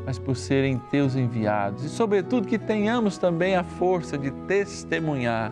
mas 0.05 0.17
por 0.17 0.37
serem 0.37 0.77
teus 0.89 1.15
enviados 1.15 1.83
e, 1.83 1.89
sobretudo, 1.89 2.47
que 2.47 2.57
tenhamos 2.57 3.17
também 3.17 3.55
a 3.57 3.63
força 3.63 4.17
de 4.17 4.31
testemunhar, 4.31 5.51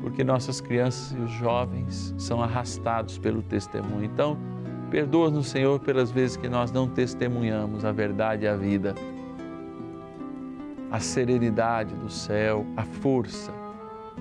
porque 0.00 0.22
nossas 0.22 0.60
crianças 0.60 1.12
e 1.12 1.20
os 1.20 1.30
jovens 1.32 2.14
são 2.18 2.42
arrastados 2.42 3.18
pelo 3.18 3.42
testemunho. 3.42 4.04
Então, 4.04 4.38
perdoa-nos, 4.90 5.48
Senhor, 5.48 5.80
pelas 5.80 6.10
vezes 6.10 6.36
que 6.36 6.48
nós 6.48 6.70
não 6.70 6.86
testemunhamos 6.86 7.84
a 7.84 7.90
verdade 7.90 8.44
e 8.44 8.48
a 8.48 8.54
vida, 8.54 8.94
a 10.90 11.00
serenidade 11.00 11.94
do 11.94 12.10
céu, 12.10 12.66
a 12.76 12.84
força 12.84 13.50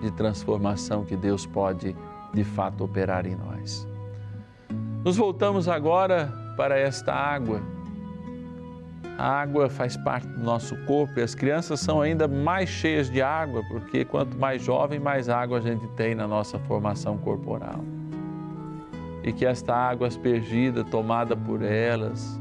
de 0.01 0.09
transformação 0.09 1.03
que 1.03 1.17
Deus 1.17 1.45
pode 1.45 1.95
de 2.33 2.43
fato 2.43 2.83
operar 2.83 3.27
em 3.27 3.35
nós. 3.35 3.90
Nos 5.03 5.17
voltamos 5.17 5.67
agora 5.67 6.31
para 6.55 6.77
esta 6.77 7.11
água. 7.11 7.59
A 9.17 9.41
água 9.41 9.67
faz 9.67 9.97
parte 9.97 10.27
do 10.27 10.43
nosso 10.43 10.75
corpo 10.85 11.19
e 11.19 11.23
as 11.23 11.33
crianças 11.33 11.79
são 11.79 12.01
ainda 12.01 12.27
mais 12.27 12.69
cheias 12.69 13.09
de 13.09 13.19
água, 13.19 13.63
porque 13.67 14.05
quanto 14.05 14.37
mais 14.37 14.61
jovem, 14.61 14.99
mais 14.99 15.27
água 15.27 15.57
a 15.57 15.61
gente 15.61 15.87
tem 15.95 16.13
na 16.13 16.27
nossa 16.27 16.59
formação 16.59 17.17
corporal. 17.17 17.83
E 19.23 19.33
que 19.33 19.43
esta 19.43 19.75
água 19.75 20.07
aspergida, 20.07 20.83
tomada 20.83 21.35
por 21.35 21.63
elas, 21.63 22.39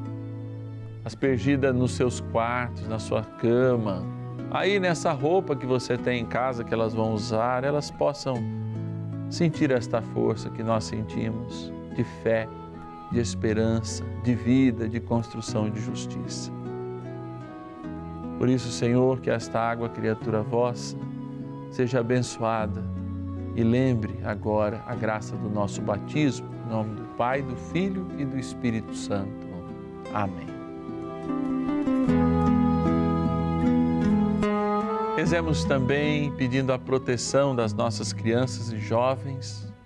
aspergida 1.02 1.72
nos 1.72 1.92
seus 1.92 2.20
quartos, 2.20 2.86
na 2.86 2.98
sua 2.98 3.22
cama, 3.22 4.04
aí 4.50 4.78
nessa 4.78 5.12
roupa 5.12 5.56
que 5.56 5.64
você 5.64 5.96
tem 5.96 6.20
em 6.20 6.26
casa 6.26 6.62
que 6.62 6.74
elas 6.74 6.92
vão 6.92 7.14
usar, 7.14 7.64
elas 7.64 7.90
possam 7.90 8.34
sentir 9.30 9.70
esta 9.70 10.02
força 10.02 10.50
que 10.50 10.62
nós 10.62 10.84
sentimos 10.84 11.79
de 12.00 12.04
fé, 12.22 12.48
de 13.12 13.20
esperança, 13.20 14.02
de 14.22 14.34
vida, 14.34 14.88
de 14.88 15.00
construção 15.00 15.68
e 15.68 15.70
de 15.70 15.80
justiça. 15.80 16.50
Por 18.38 18.48
isso, 18.48 18.70
Senhor, 18.70 19.20
que 19.20 19.30
esta 19.30 19.60
água, 19.60 19.88
criatura 19.90 20.40
vossa, 20.40 20.96
seja 21.70 22.00
abençoada 22.00 22.82
e 23.54 23.62
lembre 23.62 24.18
agora 24.24 24.82
a 24.86 24.94
graça 24.94 25.36
do 25.36 25.50
nosso 25.50 25.82
batismo, 25.82 26.48
em 26.66 26.70
nome 26.70 26.94
do 26.94 27.04
Pai, 27.16 27.42
do 27.42 27.54
Filho 27.54 28.06
e 28.16 28.24
do 28.24 28.38
Espírito 28.38 28.94
Santo. 28.94 29.46
Amém. 30.14 30.48
Rezemos 35.16 35.64
também 35.64 36.32
pedindo 36.32 36.72
a 36.72 36.78
proteção 36.78 37.54
das 37.54 37.74
nossas 37.74 38.10
crianças 38.10 38.72
e 38.72 38.78
jovens 38.78 39.69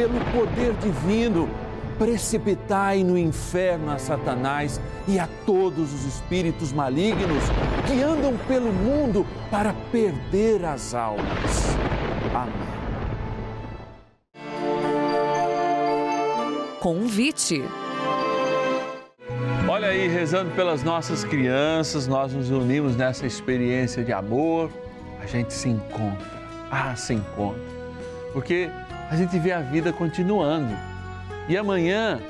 pelo 0.00 0.18
poder 0.32 0.72
divino, 0.76 1.46
precipitai 1.98 3.04
no 3.04 3.18
inferno 3.18 3.90
a 3.90 3.98
Satanás 3.98 4.80
e 5.06 5.18
a 5.18 5.28
todos 5.44 5.92
os 5.92 6.06
espíritos 6.06 6.72
malignos 6.72 7.44
que 7.86 8.02
andam 8.02 8.34
pelo 8.48 8.72
mundo 8.72 9.26
para 9.50 9.74
perder 9.92 10.64
as 10.64 10.94
almas. 10.94 11.76
Amém. 12.34 12.54
Convite. 16.80 17.62
Olha 19.68 19.88
aí, 19.88 20.08
rezando 20.08 20.50
pelas 20.52 20.82
nossas 20.82 21.24
crianças, 21.24 22.06
nós 22.06 22.32
nos 22.32 22.50
unimos 22.50 22.96
nessa 22.96 23.26
experiência 23.26 24.02
de 24.02 24.14
amor, 24.14 24.70
a 25.22 25.26
gente 25.26 25.52
se 25.52 25.68
encontra, 25.68 26.40
ah, 26.70 26.96
se 26.96 27.12
encontra, 27.12 27.60
porque 28.32 28.70
a 29.10 29.16
gente 29.16 29.36
vê 29.40 29.50
a 29.50 29.60
vida 29.60 29.92
continuando. 29.92 30.72
E 31.48 31.56
amanhã 31.56 32.20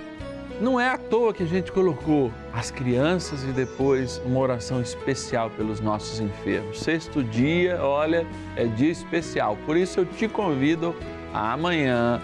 não 0.62 0.80
é 0.80 0.88
à 0.88 0.96
toa 0.96 1.34
que 1.34 1.42
a 1.42 1.46
gente 1.46 1.70
colocou 1.70 2.32
as 2.54 2.70
crianças 2.70 3.44
e 3.44 3.52
depois 3.52 4.20
uma 4.24 4.40
oração 4.40 4.80
especial 4.80 5.50
pelos 5.50 5.78
nossos 5.78 6.20
enfermos. 6.20 6.80
Sexto 6.80 7.22
dia, 7.22 7.82
olha, 7.82 8.26
é 8.56 8.64
dia 8.64 8.90
especial. 8.90 9.58
Por 9.66 9.76
isso 9.76 10.00
eu 10.00 10.06
te 10.06 10.26
convido 10.26 10.96
a 11.34 11.52
amanhã, 11.52 12.18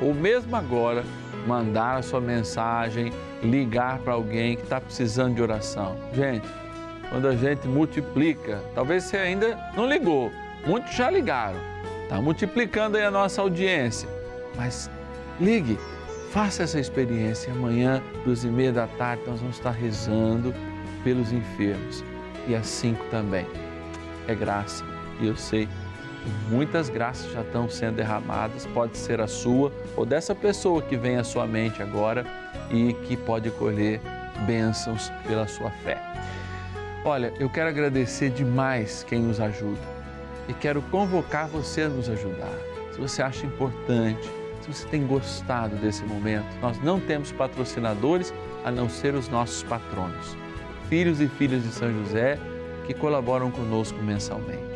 ou 0.00 0.12
mesmo 0.12 0.54
agora, 0.54 1.02
mandar 1.46 1.96
a 1.96 2.02
sua 2.02 2.20
mensagem, 2.20 3.10
ligar 3.42 3.98
para 4.00 4.12
alguém 4.12 4.56
que 4.56 4.62
está 4.62 4.78
precisando 4.78 5.34
de 5.34 5.42
oração. 5.42 5.96
Gente, 6.14 6.46
quando 7.08 7.28
a 7.28 7.34
gente 7.34 7.66
multiplica, 7.66 8.62
talvez 8.74 9.04
você 9.04 9.16
ainda 9.16 9.58
não 9.74 9.88
ligou, 9.88 10.30
muitos 10.66 10.94
já 10.94 11.10
ligaram, 11.10 11.71
está 12.12 12.20
multiplicando 12.20 12.98
aí 12.98 13.04
a 13.04 13.10
nossa 13.10 13.40
audiência, 13.40 14.06
mas 14.54 14.90
ligue, 15.40 15.78
faça 16.30 16.62
essa 16.62 16.78
experiência. 16.78 17.50
Amanhã, 17.50 18.02
duas 18.22 18.44
e 18.44 18.48
meia 18.48 18.70
da 18.70 18.86
tarde, 18.86 19.22
nós 19.26 19.40
vamos 19.40 19.56
estar 19.56 19.70
rezando 19.70 20.54
pelos 21.02 21.32
enfermos 21.32 22.04
e 22.46 22.54
às 22.54 22.66
cinco 22.66 23.02
também. 23.06 23.46
É 24.28 24.34
graça 24.34 24.84
e 25.20 25.26
eu 25.26 25.36
sei 25.38 25.66
muitas 26.50 26.90
graças 26.90 27.32
já 27.32 27.40
estão 27.40 27.68
sendo 27.68 27.96
derramadas, 27.96 28.66
pode 28.66 28.96
ser 28.98 29.18
a 29.18 29.26
sua 29.26 29.72
ou 29.96 30.04
dessa 30.04 30.34
pessoa 30.34 30.82
que 30.82 30.96
vem 30.96 31.16
à 31.16 31.24
sua 31.24 31.46
mente 31.46 31.82
agora 31.82 32.26
e 32.70 32.92
que 32.92 33.16
pode 33.16 33.50
colher 33.52 34.02
bênçãos 34.46 35.10
pela 35.26 35.48
sua 35.48 35.70
fé. 35.70 35.98
Olha, 37.06 37.32
eu 37.40 37.48
quero 37.48 37.70
agradecer 37.70 38.28
demais 38.28 39.02
quem 39.08 39.20
nos 39.20 39.40
ajuda 39.40 40.01
e 40.48 40.54
quero 40.54 40.82
convocar 40.82 41.46
você 41.48 41.82
a 41.82 41.88
nos 41.88 42.08
ajudar. 42.08 42.56
Se 42.92 43.00
você 43.00 43.22
acha 43.22 43.46
importante, 43.46 44.28
se 44.60 44.72
você 44.72 44.86
tem 44.88 45.06
gostado 45.06 45.76
desse 45.76 46.04
momento, 46.04 46.46
nós 46.60 46.78
não 46.82 47.00
temos 47.00 47.32
patrocinadores 47.32 48.32
a 48.64 48.70
não 48.70 48.88
ser 48.88 49.14
os 49.14 49.28
nossos 49.28 49.62
patronos, 49.62 50.36
filhos 50.88 51.20
e 51.20 51.28
filhas 51.28 51.62
de 51.62 51.72
São 51.72 51.92
José 51.92 52.38
que 52.86 52.94
colaboram 52.94 53.50
conosco 53.50 53.98
mensalmente 53.98 54.72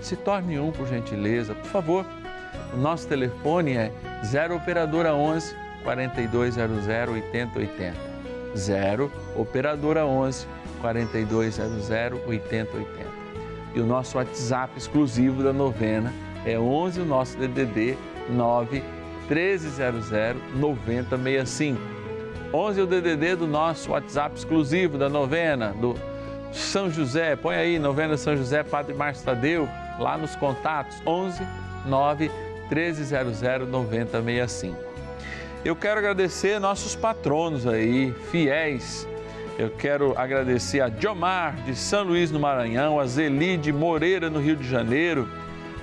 se 0.00 0.16
torne 0.16 0.58
um 0.58 0.70
por 0.70 0.88
gentileza, 0.88 1.54
por 1.54 1.66
favor. 1.66 2.06
O 2.72 2.76
nosso 2.76 3.06
telefone 3.06 3.76
é 3.76 3.92
0 4.24 4.56
operadora 4.56 5.14
11 5.14 5.54
4200 5.82 6.86
8080. 7.12 7.96
0 8.56 9.12
operadora 9.36 10.06
11 10.06 10.46
4200 10.80 11.90
8080. 12.26 13.09
E 13.74 13.80
o 13.80 13.86
nosso 13.86 14.18
WhatsApp 14.18 14.76
exclusivo 14.76 15.42
da 15.42 15.52
novena 15.52 16.12
é 16.44 16.58
11 16.58 17.00
o 17.00 17.04
nosso 17.04 17.36
DDD 17.36 17.96
9 18.28 18.82
1300 19.28 20.10
9065. 20.54 21.80
11 22.52 22.80
é 22.80 22.82
o 22.82 22.86
DDD 22.86 23.36
do 23.36 23.46
nosso 23.46 23.92
WhatsApp 23.92 24.36
exclusivo 24.36 24.98
da 24.98 25.08
novena 25.08 25.72
do 25.72 25.94
São 26.52 26.90
José. 26.90 27.36
Põe 27.36 27.54
aí, 27.54 27.78
novena 27.78 28.16
São 28.16 28.36
José, 28.36 28.64
Padre 28.64 28.92
Márcio 28.94 29.24
Tadeu 29.24 29.68
lá 29.98 30.18
nos 30.18 30.34
contatos 30.34 30.96
11 31.06 31.46
9 31.86 32.30
1300 32.68 33.68
9065. 33.68 34.76
Eu 35.64 35.76
quero 35.76 35.98
agradecer 35.98 36.58
nossos 36.58 36.96
patronos 36.96 37.66
aí, 37.66 38.12
fiéis. 38.30 39.06
Eu 39.60 39.68
quero 39.68 40.14
agradecer 40.16 40.80
a 40.80 40.88
Diomar 40.88 41.54
de 41.66 41.76
São 41.76 42.04
Luís 42.04 42.30
no 42.30 42.40
Maranhão, 42.40 42.98
a 42.98 43.04
Zelide 43.04 43.70
Moreira 43.70 44.30
no 44.30 44.40
Rio 44.40 44.56
de 44.56 44.66
Janeiro, 44.66 45.28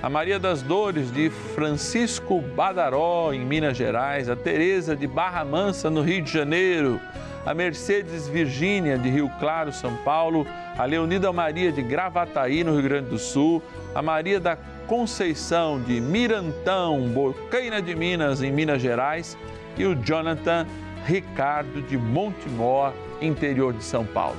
a 0.02 0.10
Maria 0.10 0.36
das 0.36 0.62
Dores 0.62 1.12
de 1.12 1.30
Francisco 1.30 2.40
Badaró 2.40 3.32
em 3.32 3.44
Minas 3.44 3.76
Gerais, 3.76 4.28
a 4.28 4.34
Teresa 4.34 4.96
de 4.96 5.06
Barra 5.06 5.44
Mansa 5.44 5.88
no 5.88 6.02
Rio 6.02 6.20
de 6.22 6.32
Janeiro, 6.32 7.00
a 7.46 7.54
Mercedes 7.54 8.26
Virgínia 8.26 8.98
de 8.98 9.08
Rio 9.08 9.30
Claro, 9.38 9.72
São 9.72 9.94
Paulo, 9.98 10.44
a 10.76 10.84
Leonida 10.84 11.32
Maria 11.32 11.70
de 11.70 11.80
Gravataí, 11.80 12.64
no 12.64 12.72
Rio 12.72 12.82
Grande 12.82 13.10
do 13.10 13.18
Sul, 13.18 13.62
a 13.94 14.02
Maria 14.02 14.40
da 14.40 14.58
Conceição 14.88 15.80
de 15.80 16.00
Mirantão, 16.00 17.08
Bocaina 17.10 17.80
de 17.80 17.94
Minas, 17.94 18.42
em 18.42 18.50
Minas 18.50 18.82
Gerais, 18.82 19.38
e 19.76 19.86
o 19.86 19.94
Jonathan 19.94 20.66
Ricardo 21.06 21.80
de 21.80 21.96
Montemor, 21.96 22.92
interior 23.20 23.72
de 23.72 23.84
São 23.84 24.04
Paulo. 24.04 24.38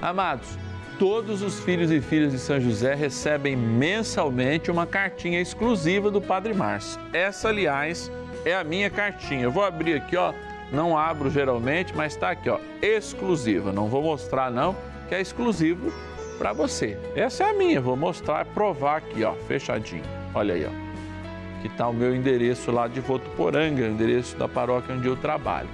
Amados, 0.00 0.58
todos 0.98 1.42
os 1.42 1.60
filhos 1.60 1.90
e 1.90 2.00
filhas 2.00 2.32
de 2.32 2.38
São 2.38 2.60
José 2.60 2.94
recebem 2.94 3.56
mensalmente 3.56 4.70
uma 4.70 4.86
cartinha 4.86 5.40
exclusiva 5.40 6.10
do 6.10 6.20
Padre 6.20 6.54
Márcio. 6.54 7.00
Essa, 7.12 7.48
aliás, 7.48 8.10
é 8.44 8.54
a 8.54 8.64
minha 8.64 8.90
cartinha. 8.90 9.42
Eu 9.42 9.50
vou 9.50 9.64
abrir 9.64 9.94
aqui, 9.94 10.16
ó. 10.16 10.32
Não 10.72 10.96
abro 10.96 11.30
geralmente, 11.30 11.94
mas 11.94 12.14
está 12.14 12.30
aqui, 12.30 12.48
ó, 12.48 12.58
exclusiva. 12.82 13.72
Não 13.72 13.86
vou 13.86 14.02
mostrar 14.02 14.50
não, 14.50 14.74
que 15.08 15.14
é 15.14 15.20
exclusivo 15.20 15.92
para 16.38 16.52
você. 16.52 16.98
Essa 17.14 17.44
é 17.44 17.50
a 17.50 17.54
minha, 17.54 17.80
vou 17.80 17.96
mostrar, 17.96 18.44
provar 18.46 18.96
aqui, 18.96 19.22
ó, 19.22 19.34
fechadinho. 19.46 20.02
Olha 20.34 20.54
aí, 20.54 20.66
ó. 20.66 21.62
Que 21.62 21.68
está 21.68 21.86
o 21.88 21.92
meu 21.92 22.14
endereço 22.14 22.70
lá 22.72 22.88
de 22.88 23.00
Votuporanga, 23.00 23.82
o 23.82 23.86
endereço 23.86 24.36
da 24.36 24.48
paróquia 24.48 24.94
onde 24.94 25.06
eu 25.06 25.16
trabalho. 25.16 25.68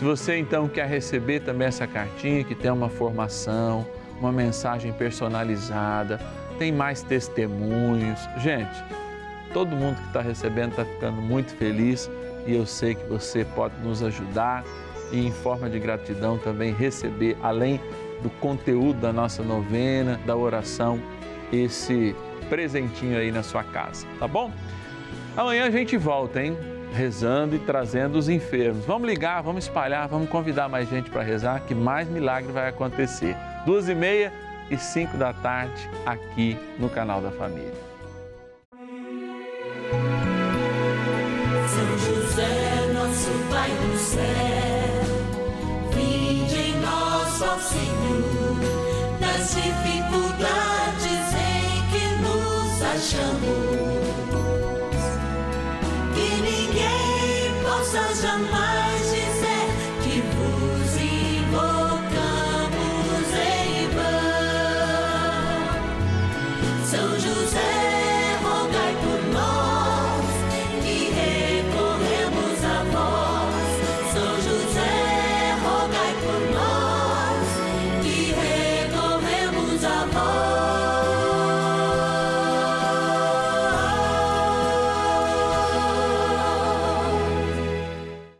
Se 0.00 0.04
você 0.06 0.38
então 0.38 0.66
quer 0.66 0.86
receber 0.86 1.40
também 1.40 1.68
essa 1.68 1.86
cartinha 1.86 2.42
que 2.42 2.54
tem 2.54 2.70
uma 2.70 2.88
formação, 2.88 3.86
uma 4.18 4.32
mensagem 4.32 4.94
personalizada, 4.94 6.18
tem 6.58 6.72
mais 6.72 7.02
testemunhos. 7.02 8.18
Gente, 8.38 8.82
todo 9.52 9.76
mundo 9.76 9.96
que 9.96 10.06
está 10.06 10.22
recebendo 10.22 10.70
está 10.70 10.86
ficando 10.86 11.20
muito 11.20 11.54
feliz 11.54 12.10
e 12.46 12.54
eu 12.54 12.64
sei 12.64 12.94
que 12.94 13.04
você 13.10 13.44
pode 13.44 13.74
nos 13.82 14.02
ajudar 14.02 14.64
e, 15.12 15.26
em 15.26 15.30
forma 15.30 15.68
de 15.68 15.78
gratidão, 15.78 16.38
também 16.38 16.72
receber, 16.72 17.36
além 17.42 17.78
do 18.22 18.30
conteúdo 18.30 19.00
da 19.00 19.12
nossa 19.12 19.42
novena, 19.42 20.18
da 20.24 20.34
oração, 20.34 20.98
esse 21.52 22.16
presentinho 22.48 23.18
aí 23.18 23.30
na 23.30 23.42
sua 23.42 23.64
casa, 23.64 24.06
tá 24.18 24.26
bom? 24.26 24.50
Amanhã 25.36 25.66
a 25.66 25.70
gente 25.70 25.98
volta, 25.98 26.42
hein? 26.42 26.56
Rezando 26.92 27.54
e 27.56 27.58
trazendo 27.58 28.18
os 28.18 28.28
enfermos. 28.28 28.84
Vamos 28.84 29.08
ligar, 29.08 29.42
vamos 29.42 29.64
espalhar, 29.64 30.08
vamos 30.08 30.28
convidar 30.28 30.68
mais 30.68 30.88
gente 30.88 31.10
para 31.10 31.22
rezar, 31.22 31.60
que 31.66 31.74
mais 31.74 32.08
milagre 32.08 32.52
vai 32.52 32.68
acontecer. 32.68 33.36
Duas 33.64 33.88
e 33.88 33.94
meia 33.94 34.32
e 34.70 34.76
cinco 34.76 35.16
da 35.16 35.32
tarde, 35.32 35.88
aqui 36.06 36.56
no 36.78 36.88
canal 36.88 37.20
da 37.20 37.30
Família. 37.30 37.72
São 41.66 41.98
José, 41.98 42.92
nosso 42.92 43.30
Pai 43.50 43.70
do 43.70 43.96
céu, 43.96 44.29